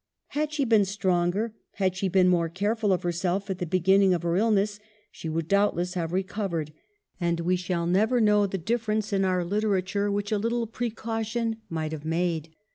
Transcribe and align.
Had 0.29 0.51
she 0.51 0.65
been 0.65 0.83
stronger, 0.85 1.53
had 1.73 1.95
she 1.95 2.07
been 2.07 2.27
more 2.27 2.49
careful 2.49 2.91
of 2.91 3.03
herself 3.03 3.51
at 3.51 3.59
the 3.59 3.67
beginning 3.67 4.15
of 4.15 4.23
her 4.23 4.35
illness, 4.35 4.79
she 5.11 5.29
would 5.29 5.47
doubtless 5.47 5.93
have 5.93 6.11
recovered, 6.11 6.73
and 7.19 7.41
we 7.41 7.55
shall 7.55 7.85
never 7.85 8.19
know 8.19 8.47
the 8.47 8.57
difference 8.57 9.13
in 9.13 9.23
our 9.23 9.45
literature 9.45 10.11
which 10.11 10.31
a 10.31 10.39
little 10.39 10.65
precaution 10.65 11.57
might 11.69 11.91
have 11.91 12.03
made. 12.03 12.49